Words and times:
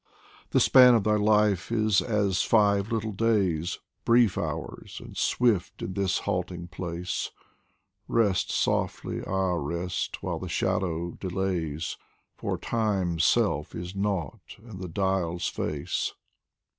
The 0.49 0.59
span 0.59 0.95
of 0.95 1.03
thy 1.03 1.15
life 1.17 1.71
is 1.71 2.01
as 2.01 2.41
five 2.41 2.91
little 2.91 3.11
days, 3.11 3.77
Brief 4.03 4.35
hours 4.35 4.99
and 4.99 5.15
swift 5.15 5.83
in 5.83 5.93
this 5.93 6.17
halting 6.21 6.69
place; 6.69 7.29
Rest 8.07 8.49
softly, 8.49 9.23
ah 9.23 9.53
rest! 9.53 10.23
while 10.23 10.39
the 10.39 10.49
Shadow 10.49 11.11
delays, 11.11 11.97
For 12.35 12.57
Time's 12.57 13.23
self 13.23 13.75
is 13.75 13.95
nought 13.95 14.55
and 14.63 14.79
the 14.81 14.89
dial's 14.89 15.45
face. 15.47 16.13